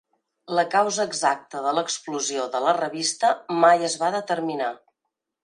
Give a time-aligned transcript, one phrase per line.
[0.59, 3.33] La causa exacta de l'explosió de la revista
[3.67, 4.73] mai es va determinar.